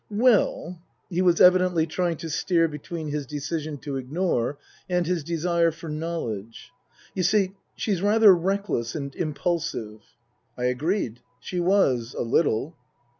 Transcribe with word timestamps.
"Well" 0.09 0.81
he 1.11 1.21
was 1.21 1.39
evidently 1.39 1.85
trying 1.85 2.17
to 2.17 2.29
steer 2.31 2.67
between 2.67 3.09
his 3.09 3.27
decision 3.27 3.77
to 3.81 3.97
ignore 3.97 4.57
and 4.89 5.05
his 5.05 5.23
desire 5.23 5.69
for 5.69 5.89
knowledge" 5.89 6.71
you 7.13 7.21
see, 7.21 7.51
she's 7.75 8.01
rather 8.01 8.33
reckless 8.33 8.95
and 8.95 9.11
impulsive/' 9.13 10.01
I 10.57 10.63
agreed. 10.63 11.19
She 11.39 11.59
was 11.59 12.15
a 12.17 12.23
little. 12.23 12.75